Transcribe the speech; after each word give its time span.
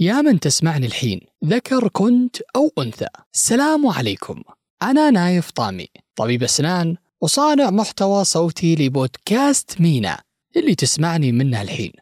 يا 0.00 0.20
من 0.22 0.40
تسمعني 0.40 0.86
الحين 0.86 1.20
ذكر 1.44 1.88
كنت 1.88 2.36
أو 2.56 2.72
أنثى. 2.78 3.06
السلام 3.34 3.86
عليكم. 3.86 4.42
أنا 4.82 5.10
نايف 5.10 5.50
طامي 5.50 5.86
طبيب 6.16 6.42
أسنان 6.42 6.96
وصانع 7.20 7.70
محتوى 7.70 8.24
صوتي 8.24 8.74
لبودكاست 8.74 9.80
مينا 9.80 10.20
اللي 10.56 10.74
تسمعني 10.74 11.32
منه 11.32 11.62
الحين. 11.62 11.92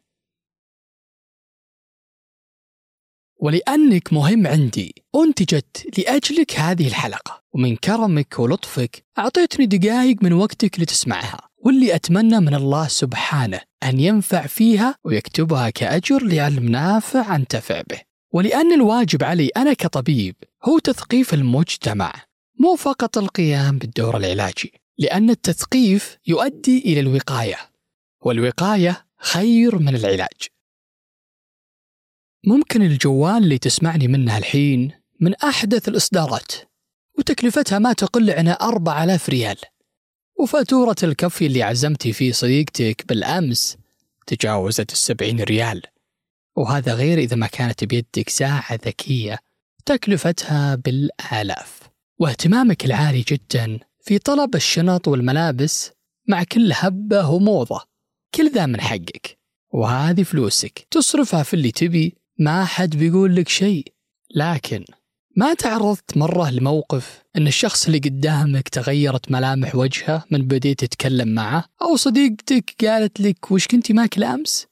ولأنك 3.39 4.12
مهم 4.12 4.46
عندي 4.46 4.95
أنتجت 5.16 5.98
لأجلك 5.98 6.59
هذه 6.59 6.86
الحلقة. 6.86 7.43
ومن 7.53 7.77
كرمك 7.77 8.39
ولطفك 8.39 9.05
أعطيتني 9.18 9.66
دقائق 9.66 10.23
من 10.23 10.32
وقتك 10.32 10.80
لتسمعها. 10.80 11.41
واللي 11.59 11.95
أتمنى 11.95 12.41
من 12.41 12.54
الله 12.54 12.89
سبحانه 12.89 13.61
أن 13.82 14.00
ينفع 14.00 14.46
فيها 14.46 14.96
ويكتبها 15.04 15.71
كأجر 15.71 16.22
لعلم 16.25 16.68
نافع 16.68 17.36
أنتفع 17.36 17.82
به. 17.90 18.00
ولأن 18.32 18.72
الواجب 18.72 19.25
علي 19.25 19.48
أنا 19.57 19.73
كطبيب 19.73 20.34
هو 20.64 20.79
تثقيف 20.79 21.34
المجتمع 21.34 22.12
مو 22.61 22.76
فقط 22.76 23.18
القيام 23.18 23.79
بالدور 23.79 24.17
العلاجي. 24.17 24.73
لأن 24.98 25.31
التثقيف 25.31 26.18
يؤدي 26.26 26.79
إلى 26.79 27.00
الوقاية 27.00 27.57
والوقاية 28.21 29.07
خير 29.18 29.79
من 29.79 29.95
العلاج. 29.96 30.56
ممكن 32.47 32.83
الجوال 32.83 33.42
اللي 33.42 33.59
تسمعني 33.59 34.09
منه 34.09 34.39
الحين 34.39 34.91
من 35.20 35.34
أحدث 35.34 35.89
الإصدارات 35.89 36.53
وتكلفتها 37.19 37.78
ما 37.78 37.92
تقل 37.92 38.31
عن 38.31 38.48
4000 38.48 39.28
ريال. 39.28 39.56
وفاتورة 40.39 40.97
الكفي 41.03 41.47
اللي 41.47 41.62
عزمتي 41.62 42.12
فيه 42.12 42.33
صديقتك 42.33 43.05
بالأمس 43.09 43.77
تجاوزت 44.27 44.92
السبعين 44.92 45.41
ريال. 45.41 45.83
وهذا 46.56 46.95
غير 46.95 47.19
إذا 47.19 47.37
ما 47.37 47.47
كانت 47.47 47.84
بيدك 47.84 48.28
ساعة 48.28 48.75
ذكية 48.75 49.39
تكلفتها 49.87 50.75
بالآلاف. 50.75 51.81
واهتمامك 52.19 52.85
العالي 52.85 53.25
جدا 53.29 53.79
في 54.01 54.19
طلب 54.19 54.55
الشنط 54.55 55.09
والملابس 55.09 55.91
مع 56.29 56.45
كل 56.45 56.73
هبة 56.75 57.31
وموضة 57.31 57.81
كل 58.35 58.53
ذا 58.53 58.67
من 58.67 58.81
حقك. 58.81 59.39
وهذه 59.73 60.23
فلوسك 60.23 60.87
تصرفها 60.91 61.42
في 61.42 61.55
اللي 61.55 61.70
تبي 61.70 62.26
ما 62.39 62.65
حد 62.65 62.97
بيقول 62.97 63.37
لك 63.37 63.48
شيء. 63.48 63.92
لكن 64.34 64.84
ما 65.37 65.55
تعرضت 65.55 66.17
مرة 66.17 66.51
لموقف 66.51 67.25
أن 67.37 67.47
الشخص 67.47 67.87
اللي 67.87 67.98
قدامك 67.98 68.69
تغيرت 68.69 69.31
ملامح 69.31 69.77
وجهه 69.77 70.25
من 70.31 70.42
بديت 70.42 70.81
تتكلم 70.81 71.29
معه؟ 71.29 71.64
أو 71.83 71.97
صديقتك 71.97 72.84
قالت 72.84 73.20
لك 73.20 73.51
وش 73.51 73.67
كنتي 73.67 73.92
ماكل 73.92 74.25
أمس؟ 74.25 74.67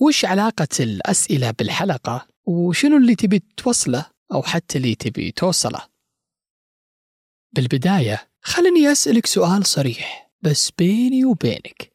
وش 0.00 0.24
علاقة 0.24 0.68
الأسئلة 0.80 1.50
بالحلقة؟ 1.50 2.26
وشنو 2.44 2.96
اللي 2.96 3.14
تبي 3.14 3.42
توصله 3.56 4.06
أو 4.32 4.42
حتى 4.42 4.78
اللي 4.78 4.94
تبي 4.94 5.30
توصله؟ 5.30 5.80
بالبداية 7.52 8.28
خلني 8.40 8.92
أسألك 8.92 9.26
سؤال 9.26 9.66
صريح 9.66 10.30
بس 10.42 10.70
بيني 10.70 11.24
وبينك. 11.24 11.92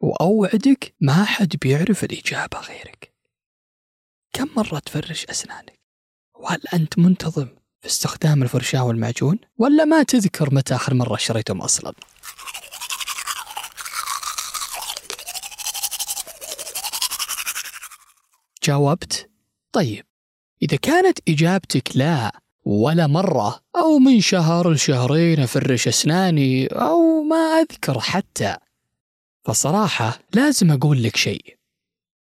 وأوعدك 0.00 0.94
ما 1.00 1.24
حد 1.24 1.56
بيعرف 1.62 2.04
الإجابة 2.04 2.60
غيرك. 2.60 3.17
كم 4.48 4.60
مرة 4.60 4.78
تفرش 4.78 5.26
أسنانك؟ 5.30 5.78
وهل 6.34 6.60
أنت 6.74 6.98
منتظم 6.98 7.48
في 7.80 7.86
استخدام 7.86 8.42
الفرشاة 8.42 8.84
والمعجون؟ 8.84 9.38
ولا 9.58 9.84
ما 9.84 10.02
تذكر 10.02 10.54
متى 10.54 10.74
آخر 10.74 10.94
مرة 10.94 11.16
شريتهم 11.16 11.62
أصلا؟ 11.62 11.92
جاوبت؟ 18.62 19.30
طيب 19.72 20.04
إذا 20.62 20.76
كانت 20.76 21.18
إجابتك 21.28 21.96
لا 21.96 22.40
ولا 22.64 23.06
مرة 23.06 23.60
أو 23.76 23.98
من 23.98 24.20
شهر 24.20 24.70
لشهرين 24.70 25.40
أفرش 25.40 25.88
أسناني 25.88 26.66
أو 26.66 27.22
ما 27.22 27.36
أذكر 27.36 28.00
حتى 28.00 28.56
فصراحة 29.44 30.18
لازم 30.34 30.70
أقول 30.70 31.02
لك 31.02 31.16
شيء 31.16 31.57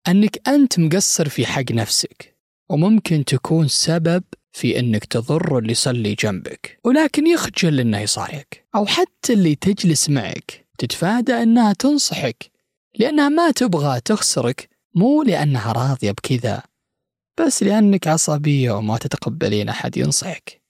أنك 0.09 0.49
أنت 0.49 0.79
مقصر 0.79 1.29
في 1.29 1.47
حق 1.47 1.73
نفسك 1.73 2.37
وممكن 2.71 3.25
تكون 3.25 3.69
سبب 3.69 4.25
في 4.53 4.79
أنك 4.79 5.05
تضر 5.05 5.59
اللي 5.59 5.73
يصلي 5.73 6.15
جنبك 6.15 6.79
ولكن 6.85 7.27
يخجل 7.27 7.81
إنه 7.81 8.01
يصارعك 8.01 8.69
أو 8.75 8.87
حتى 8.87 9.33
اللي 9.33 9.55
تجلس 9.55 10.11
معك 10.11 10.67
تتفادى 10.79 11.33
إنها 11.33 11.73
تنصحك 11.73 12.51
لأنها 12.99 13.29
ما 13.29 13.51
تبغى 13.51 14.01
تخسرك 14.01 14.69
مو 14.95 15.23
لأنها 15.23 15.73
راضية 15.73 16.11
بكذا 16.11 16.63
بس 17.41 17.63
لأنك 17.63 18.09
عصبية 18.09 18.71
وما 18.71 18.99
تتقبلين 18.99 19.69
أحد 19.69 19.97
ينصحك. 19.97 20.63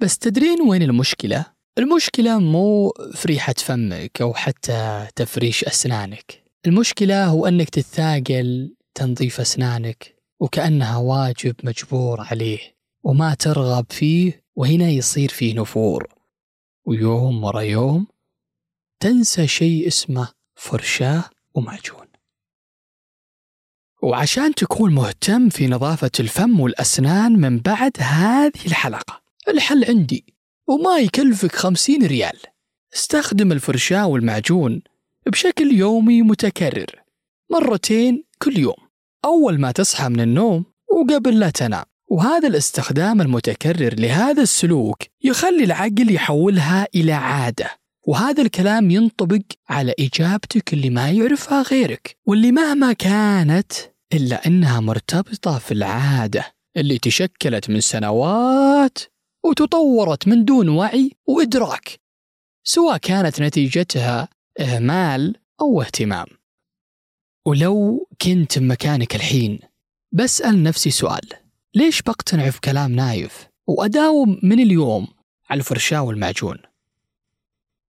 بس 0.00 0.18
تدرين 0.18 0.60
وين 0.60 0.82
المشكلة؟ 0.82 1.46
المشكلة 1.78 2.38
مو 2.38 2.92
في 3.14 3.28
ريحة 3.28 3.54
فمك 3.58 4.20
أو 4.20 4.34
حتى 4.34 5.06
تفريش 5.16 5.64
أسنانك. 5.64 6.47
المشكلة 6.66 7.26
هو 7.26 7.46
أنك 7.46 7.68
تتثاقل 7.68 8.76
تنظيف 8.94 9.40
أسنانك 9.40 10.16
وكأنها 10.40 10.96
واجب 10.96 11.54
مجبور 11.64 12.20
عليه 12.20 12.58
وما 13.02 13.34
ترغب 13.34 13.86
فيه 13.90 14.44
وهنا 14.56 14.88
يصير 14.88 15.28
فيه 15.28 15.54
نفور. 15.54 16.14
ويوم 16.84 17.44
ورا 17.44 17.60
يوم 17.60 18.06
تنسى 19.00 19.46
شيء 19.46 19.86
اسمه 19.86 20.28
فرشاة 20.54 21.24
ومعجون. 21.54 22.06
وعشان 24.02 24.54
تكون 24.54 24.94
مهتم 24.94 25.48
في 25.48 25.66
نظافة 25.66 26.10
الفم 26.20 26.60
والأسنان 26.60 27.32
من 27.32 27.58
بعد 27.58 27.92
هذه 27.98 28.66
الحلقة 28.66 29.22
الحل 29.48 29.84
عندي 29.84 30.34
وما 30.68 30.98
يكلفك 30.98 31.56
خمسين 31.56 32.06
ريال. 32.06 32.38
استخدم 32.94 33.52
الفرشاة 33.52 34.06
والمعجون 34.06 34.82
بشكل 35.28 35.72
يومي 35.72 36.22
متكرر. 36.22 37.02
مرتين 37.50 38.24
كل 38.42 38.58
يوم. 38.58 38.88
أول 39.24 39.60
ما 39.60 39.72
تصحى 39.72 40.08
من 40.08 40.20
النوم 40.20 40.64
وقبل 40.90 41.38
لا 41.38 41.50
تنام. 41.50 41.84
وهذا 42.10 42.48
الاستخدام 42.48 43.20
المتكرر 43.20 43.94
لهذا 43.94 44.42
السلوك 44.42 45.02
يخلي 45.24 45.64
العقل 45.64 46.14
يحولها 46.14 46.86
إلى 46.94 47.12
عادة. 47.12 47.70
وهذا 48.06 48.42
الكلام 48.42 48.90
ينطبق 48.90 49.42
على 49.68 49.94
إجابتك 50.00 50.72
اللي 50.72 50.90
ما 50.90 51.10
يعرفها 51.10 51.62
غيرك. 51.62 52.16
واللي 52.26 52.52
مهما 52.52 52.92
كانت 52.92 53.72
إلا 54.12 54.46
أنها 54.46 54.80
مرتبطة 54.80 55.58
في 55.58 55.74
العادة 55.74 56.52
اللي 56.76 56.98
تشكلت 56.98 57.70
من 57.70 57.80
سنوات 57.80 58.98
وتطورت 59.44 60.28
من 60.28 60.44
دون 60.44 60.68
وعي 60.68 61.12
وإدراك. 61.26 62.00
سواء 62.64 62.96
كانت 62.96 63.42
نتيجتها 63.42 64.28
إهمال 64.60 65.36
أو 65.60 65.82
اهتمام. 65.82 66.26
ولو 67.44 68.08
كنت 68.22 68.58
مكانك 68.58 69.14
الحين 69.14 69.58
بسأل 70.12 70.62
نفسي 70.62 70.90
سؤال 70.90 71.28
ليش 71.74 72.02
بقتنع 72.02 72.50
في 72.50 72.60
كلام 72.60 72.92
نايف 72.92 73.48
وأداوم 73.66 74.40
من 74.42 74.60
اليوم 74.60 75.06
على 75.50 75.58
الفرشاة 75.58 76.02
والمعجون؟ 76.02 76.58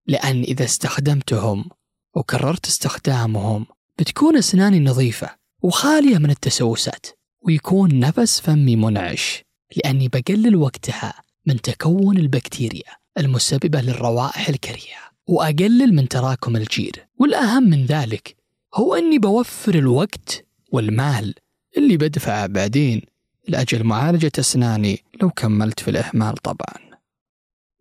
لأن 0.07 0.41
إذا 0.41 0.65
استخدمتهم 0.65 1.69
وكررت 2.15 2.65
استخدامهم 2.65 3.65
بتكون 3.99 4.37
أسناني 4.37 4.79
نظيفة 4.79 5.35
وخالية 5.61 6.17
من 6.17 6.29
التسوسات 6.29 7.05
ويكون 7.41 7.99
نفس 7.99 8.39
فمي 8.39 8.75
منعش 8.75 9.43
لأني 9.75 10.07
بقلل 10.07 10.55
وقتها 10.55 11.13
من 11.45 11.61
تكون 11.61 12.17
البكتيريا 12.17 12.93
المسببة 13.17 13.81
للروائح 13.81 14.49
الكريهة. 14.49 15.08
وأقلل 15.29 15.95
من 15.95 16.07
تراكم 16.07 16.55
الجير 16.55 17.07
والأهم 17.19 17.63
من 17.63 17.85
ذلك 17.85 18.35
هو 18.75 18.95
أني 18.95 19.19
بوفر 19.19 19.75
الوقت 19.75 20.45
والمال 20.71 21.33
اللي 21.77 21.97
بدفعه 21.97 22.47
بعدين 22.47 23.01
لأجل 23.47 23.83
معالجة 23.83 24.31
أسناني 24.39 25.03
لو 25.21 25.29
كملت 25.29 25.79
في 25.79 25.91
الإهمال 25.91 26.37
طبعا. 26.37 26.89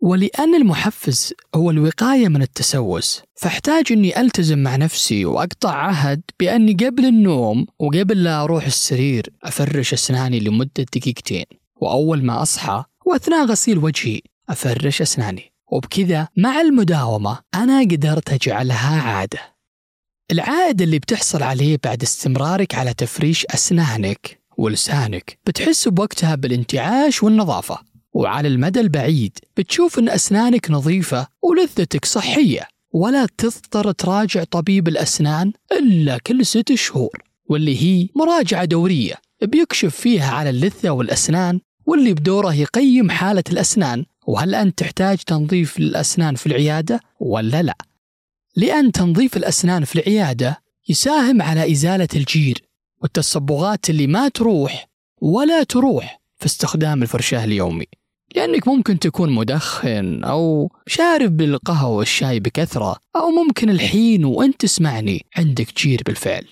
ولأن 0.00 0.54
المحفز 0.54 1.34
هو 1.54 1.70
الوقاية 1.70 2.28
من 2.28 2.42
التسوس 2.42 3.22
فاحتاج 3.34 3.92
أني 3.92 4.20
ألتزم 4.20 4.58
مع 4.58 4.76
نفسي 4.76 5.24
وأقطع 5.24 5.74
عهد 5.74 6.22
بأني 6.40 6.72
قبل 6.72 7.04
النوم 7.04 7.66
وقبل 7.78 8.24
لا 8.24 8.42
أروح 8.42 8.66
السرير 8.66 9.32
أفرش 9.42 9.92
أسناني 9.92 10.40
لمدة 10.40 10.86
دقيقتين 10.94 11.44
وأول 11.76 12.24
ما 12.24 12.42
أصحى 12.42 12.84
وأثناء 13.06 13.46
غسيل 13.46 13.78
وجهي 13.78 14.20
أفرش 14.48 15.02
أسناني. 15.02 15.57
وبكذا 15.72 16.28
مع 16.36 16.60
المداومة 16.60 17.38
أنا 17.54 17.80
قدرت 17.80 18.32
أجعلها 18.32 19.02
عادة. 19.02 19.38
العائد 20.30 20.82
اللي 20.82 20.98
بتحصل 20.98 21.42
عليه 21.42 21.78
بعد 21.84 22.02
استمرارك 22.02 22.74
على 22.74 22.94
تفريش 22.94 23.46
أسنانك 23.46 24.40
ولسانك 24.58 25.38
بتحس 25.46 25.88
بوقتها 25.88 26.34
بالانتعاش 26.34 27.22
والنظافة 27.22 27.78
وعلى 28.12 28.48
المدى 28.48 28.80
البعيد 28.80 29.38
بتشوف 29.56 29.98
أن 29.98 30.08
أسنانك 30.08 30.70
نظيفة 30.70 31.26
ولثتك 31.42 32.04
صحية 32.04 32.68
ولا 32.92 33.26
تضطر 33.38 33.92
تراجع 33.92 34.44
طبيب 34.44 34.88
الأسنان 34.88 35.52
إلا 35.72 36.18
كل 36.18 36.46
ست 36.46 36.74
شهور 36.74 37.22
واللي 37.50 37.82
هي 37.82 38.08
مراجعة 38.16 38.64
دورية 38.64 39.14
بيكشف 39.42 39.96
فيها 39.96 40.30
على 40.30 40.50
اللثة 40.50 40.90
والأسنان 40.90 41.60
واللي 41.86 42.14
بدوره 42.14 42.54
يقيم 42.54 43.10
حالة 43.10 43.44
الأسنان 43.50 44.04
وهل 44.28 44.54
أنت 44.54 44.78
تحتاج 44.78 45.18
تنظيف 45.18 45.80
للأسنان 45.80 46.34
في 46.34 46.46
العيادة 46.46 47.00
ولا 47.20 47.62
لا؟ 47.62 47.74
لأن 48.56 48.92
تنظيف 48.92 49.36
الأسنان 49.36 49.84
في 49.84 49.96
العيادة 49.96 50.62
يساهم 50.88 51.42
على 51.42 51.72
إزالة 51.72 52.08
الجير 52.16 52.62
والتصبغات 53.02 53.90
اللي 53.90 54.06
ما 54.06 54.28
تروح 54.28 54.88
ولا 55.20 55.62
تروح 55.62 56.20
في 56.36 56.46
استخدام 56.46 57.02
الفرشاة 57.02 57.44
اليومي. 57.44 57.86
لأنك 58.36 58.68
ممكن 58.68 58.98
تكون 58.98 59.30
مدخن 59.30 60.24
أو 60.24 60.72
شارب 60.86 61.36
بالقهوة 61.36 61.96
والشاي 61.96 62.40
بكثرة 62.40 62.96
أو 63.16 63.30
ممكن 63.30 63.70
الحين 63.70 64.24
وأنت 64.24 64.60
تسمعني 64.60 65.26
عندك 65.36 65.76
جير 65.76 66.02
بالفعل. 66.06 66.44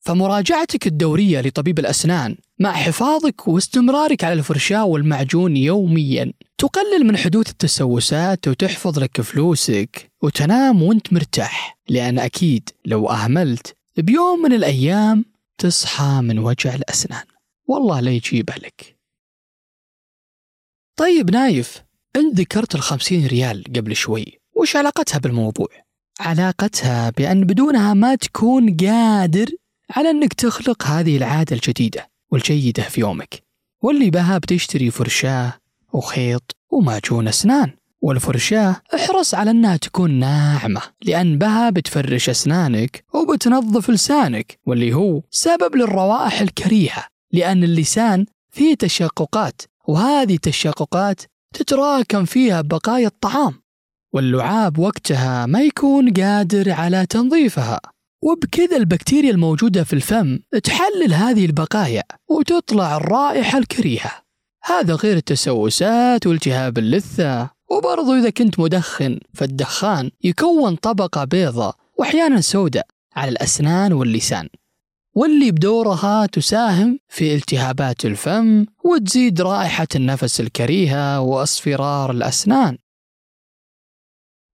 فمراجعتك 0.00 0.86
الدورية 0.86 1.40
لطبيب 1.40 1.78
الأسنان 1.78 2.36
مع 2.60 2.72
حفاظك 2.72 3.48
واستمرارك 3.48 4.24
على 4.24 4.32
الفرشاة 4.32 4.84
والمعجون 4.84 5.56
يوميا. 5.56 6.32
تقلل 6.58 7.06
من 7.06 7.16
حدوث 7.16 7.50
التسوسات 7.50 8.48
وتحفظ 8.48 8.98
لك 8.98 9.20
فلوسك 9.20 10.10
وتنام 10.22 10.82
وانت 10.82 11.12
مرتاح. 11.12 11.78
لأن 11.88 12.18
أكيد 12.18 12.70
لو 12.84 13.10
أهملت 13.10 13.76
بيوم 13.96 14.42
من 14.42 14.52
الأيام 14.52 15.24
تصحى 15.58 16.20
من 16.22 16.38
وجع 16.38 16.74
الأسنان. 16.74 17.24
والله 17.66 18.00
لا 18.00 18.10
يجيبه 18.10 18.54
لك. 18.54 18.96
طيب 20.96 21.30
نايف 21.30 21.82
أنت 22.16 22.40
ذكرت 22.40 22.74
الخمسين 22.74 23.26
ريال 23.26 23.64
قبل 23.76 23.96
شوي 23.96 24.40
وش 24.56 24.76
علاقتها 24.76 25.18
بالموضوع؟ 25.18 25.68
علاقتها 26.20 27.10
بأن 27.10 27.44
بدونها 27.44 27.94
ما 27.94 28.14
تكون 28.14 28.76
قادر 28.76 29.46
على 29.90 30.10
أنك 30.10 30.32
تخلق 30.32 30.86
هذه 30.86 31.16
العادة 31.16 31.56
الجديدة. 31.56 32.09
والجيدة 32.30 32.82
في 32.82 33.00
يومك. 33.00 33.42
واللي 33.82 34.10
بها 34.10 34.38
بتشتري 34.38 34.90
فرشاة 34.90 35.52
وخيط 35.92 36.56
ومعجون 36.70 37.28
أسنان. 37.28 37.72
والفرشاة 38.02 38.76
احرص 38.94 39.34
على 39.34 39.50
أنها 39.50 39.76
تكون 39.76 40.10
ناعمة 40.10 40.82
لأن 41.02 41.38
بها 41.38 41.70
بتفرش 41.70 42.28
أسنانك 42.28 43.04
وبتنظف 43.14 43.90
لسانك 43.90 44.58
واللي 44.66 44.94
هو 44.94 45.22
سبب 45.30 45.76
للروائح 45.76 46.40
الكريهة 46.40 47.06
لأن 47.32 47.64
اللسان 47.64 48.26
فيه 48.50 48.74
تشققات 48.74 49.62
وهذه 49.88 50.34
التشققات 50.34 51.22
تتراكم 51.54 52.24
فيها 52.24 52.60
بقايا 52.60 53.06
الطعام. 53.06 53.54
واللعاب 54.12 54.78
وقتها 54.78 55.46
ما 55.46 55.62
يكون 55.62 56.12
قادر 56.12 56.72
على 56.72 57.06
تنظيفها. 57.06 57.80
وبكذا 58.22 58.76
البكتيريا 58.76 59.30
الموجودة 59.30 59.84
في 59.84 59.92
الفم 59.92 60.38
تحلل 60.64 61.14
هذه 61.14 61.46
البقايا 61.46 62.02
وتطلع 62.28 62.96
الرائحة 62.96 63.58
الكريهة. 63.58 64.22
هذا 64.64 64.94
غير 64.94 65.16
التسوسات 65.16 66.26
والتهاب 66.26 66.78
اللثة. 66.78 67.50
وبرضو 67.70 68.14
إذا 68.14 68.30
كنت 68.30 68.60
مدخن 68.60 69.20
فالدخان 69.34 70.10
يكون 70.24 70.76
طبقة 70.76 71.24
بيضة 71.24 71.74
وأحيانا 71.98 72.40
سوداء 72.40 72.86
على 73.16 73.30
الأسنان 73.30 73.92
واللسان. 73.92 74.48
واللي 75.14 75.50
بدورها 75.50 76.26
تساهم 76.26 76.98
في 77.08 77.34
التهابات 77.34 78.04
الفم 78.04 78.66
وتزيد 78.84 79.40
رائحة 79.40 79.88
النفس 79.96 80.40
الكريهة 80.40 81.20
وأصفرار 81.20 82.10
الأسنان. 82.10 82.78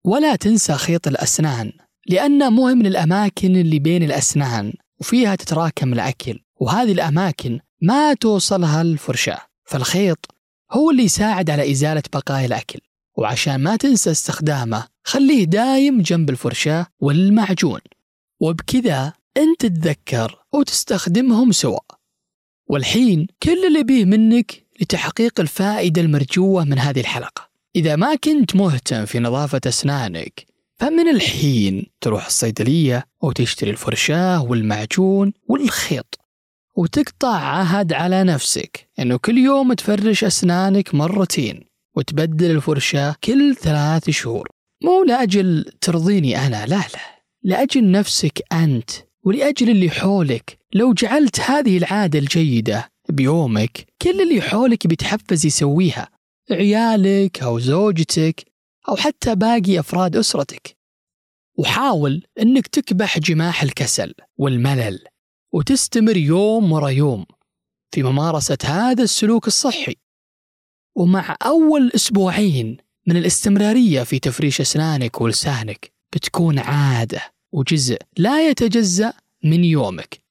ولا 0.05 0.37
تنسى 0.37 0.73
خيط 0.73 1.09
الأسنان. 1.09 1.73
لأنه 2.09 2.51
مهم 2.51 2.79
من 2.79 2.87
الأماكن 2.87 3.57
اللي 3.57 3.79
بين 3.79 4.03
الأسنان 4.03 4.73
وفيها 5.01 5.35
تتراكم 5.35 5.93
الأكل 5.93 6.41
وهذه 6.61 6.93
الأماكن 6.93 7.61
ما 7.83 8.15
توصلها 8.15 8.83
الفرشاة. 8.83 9.41
فالخيط 9.65 10.27
هو 10.73 10.91
اللي 10.91 11.03
يساعد 11.03 11.51
على 11.51 11.71
إزالة 11.73 12.03
بقايا 12.13 12.47
الأكل. 12.47 12.79
وعشان 13.17 13.57
ما 13.57 13.77
تنسى 13.77 14.11
استخدامه 14.11 14.87
خليه 15.05 15.45
دايم 15.45 16.03
جنب 16.03 16.31
الفرشاة 16.31 16.87
والمعجون. 17.01 17.81
وبكذا 18.41 19.13
أنت 19.37 19.61
تتذكر 19.61 20.39
وتستخدمهم 20.53 21.53
سوا. 21.53 21.81
والحين 22.69 23.27
كل 23.43 23.67
اللي 23.67 23.83
بيه 23.83 24.05
منك 24.05 24.67
لتحقيق 24.81 25.41
الفائدة 25.41 26.03
المرجوة 26.03 26.65
من 26.65 26.79
هذه 26.79 27.01
الحلقة. 27.01 27.49
إذا 27.77 27.97
ما 27.97 28.15
كنت 28.15 28.57
مهتم 28.57 29.05
في 29.05 29.19
نظافة 29.19 29.61
أسنانك 29.67 30.56
فمن 30.79 31.09
الحين 31.09 31.87
تروح 32.01 32.27
الصيدلية 32.27 33.05
وتشتري 33.23 33.71
الفرشاة 33.71 34.43
والمعجون 34.43 35.33
والخيط 35.49 36.19
وتقطع 36.77 37.37
عهد 37.37 37.93
على 37.93 38.25
نفسك 38.25 38.89
أنه 38.99 39.17
كل 39.17 39.39
يوم 39.39 39.73
تفرش 39.73 40.25
أسنانك 40.25 40.95
مرتين 40.95 41.65
وتبدل 41.97 42.51
الفرشاة 42.51 43.15
كل 43.25 43.57
ثلاث 43.57 44.11
شهور. 44.11 44.49
مو 44.85 45.05
لأجل 45.05 45.65
ترضيني 45.81 46.47
أنا 46.47 46.67
لا 46.67 46.77
لا. 46.77 47.01
لأجل 47.43 47.91
نفسك 47.91 48.43
أنت 48.53 48.91
ولأجل 49.25 49.71
اللي 49.71 49.91
حولك. 49.91 50.59
لو 50.75 50.93
جعلت 50.93 51.41
هذه 51.41 51.79
العادة 51.79 52.19
الجيدة 52.19 52.89
بيومك 53.09 53.87
كل 54.03 54.21
اللي 54.23 54.41
حولك 54.43 54.87
بيتحفز 54.87 55.47
يسويها. 55.47 56.09
عيالك 56.51 57.43
أو 57.43 57.59
زوجتك 57.59 58.56
أو 58.89 58.97
حتى 58.97 59.35
باقي 59.35 59.81
أفراد 59.81 60.17
أسرتك. 60.17 60.77
وحاول 61.59 62.27
أنك 62.41 62.67
تكبح 62.67 63.19
جماح 63.19 63.63
الكسل 63.63 64.15
والملل 64.39 65.05
وتستمر 65.53 66.17
يوم 66.17 66.73
ورا 66.73 66.89
يوم 66.89 67.27
في 67.95 68.03
ممارسة 68.03 68.59
هذا 68.65 69.03
السلوك 69.03 69.47
الصحي. 69.47 69.97
ومع 70.97 71.37
أول 71.43 71.91
أسبوعين 71.95 72.77
من 73.07 73.17
الاستمرارية 73.17 74.03
في 74.03 74.19
تفريش 74.19 74.61
أسنانك 74.61 75.21
ولسانك 75.21 75.93
بتكون 76.15 76.59
عادة 76.59 77.21
وجزء 77.53 77.99
لا 78.17 78.49
يتجزأ 78.49 79.13
من 79.45 79.65
يومك. 79.65 80.27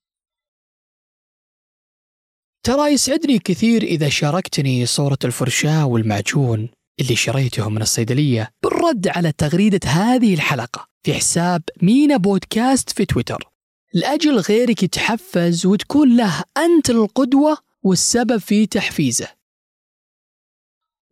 ترى 2.63 2.94
يسعدني 2.94 3.40
كثير 3.40 3.84
إذا 3.84 4.10
شاركتني 4.10 4.86
صورة 4.86 5.18
الفرشاة 5.25 5.86
والمعجون 5.86 6.69
اللي 7.00 7.15
شريتهم 7.15 7.74
من 7.74 7.81
الصيدلية 7.81 8.51
بالرد 8.63 9.07
على 9.07 9.31
تغريدة 9.31 9.89
هذه 9.89 10.33
الحلقة 10.33 10.88
في 11.03 11.13
حساب 11.13 11.62
مينا 11.81 12.18
بودكاست 12.18 12.89
في 12.89 13.06
تويتر. 13.06 13.50
لأجل 13.94 14.39
غيرك 14.39 14.83
يتحفز 14.83 15.65
وتكون 15.65 16.18
له 16.18 16.44
أنت 16.57 16.90
القدوة 16.90 17.57
والسبب 17.83 18.37
في 18.37 18.66
تحفيزه. 18.66 19.28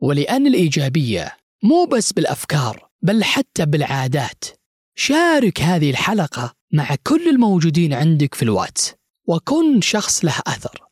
ولأن 0.02 0.48
الإيجابية 0.48 1.38
مو 1.64 1.86
بس 1.86 2.14
بالأفكار 2.14 2.90
بل 3.02 3.24
حتى 3.24 3.66
بالعادات. 3.66 4.46
شارك 4.96 5.62
هذه 5.62 5.90
الحلقة 5.90 6.54
مع 6.74 6.96
كل 7.08 7.30
الموجودين 7.30 7.94
عندك 7.94 8.36
في 8.36 8.44
الواتس 8.44 8.94
وكن 9.28 9.82
شخص 9.82 10.26
له 10.26 10.36
أثر. 10.48 10.84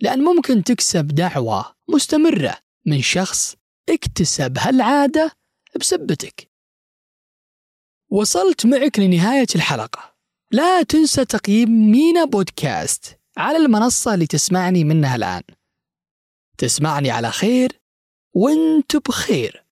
لأن 0.00 0.24
ممكن 0.24 0.64
تكسب 0.64 1.06
دعوة 1.06 1.74
مستمرة 1.88 2.58
من 2.86 3.02
شخص 3.02 3.56
اكتسب 3.88 4.58
هالعادة 4.58 5.32
بسبتك. 5.80 6.50
وصلت 8.10 8.66
معك 8.66 8.98
لنهاية 8.98 9.46
الحلقة. 9.54 10.16
لا 10.50 10.82
تنسى 10.82 11.24
تقييم 11.24 11.90
مينا 11.90 12.24
بودكاست 12.24 13.20
على 13.36 13.56
المنصة 13.56 14.14
اللي 14.14 14.26
تسمعني 14.26 14.84
منها 14.84 15.16
الآن. 15.16 15.42
تسمعني 16.58 17.10
على 17.10 17.30
خير 17.30 17.80
وأنت 18.34 18.96
بخير. 18.96 19.66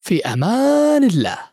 في 0.00 0.24
أمان 0.24 1.04
الله. 1.04 1.49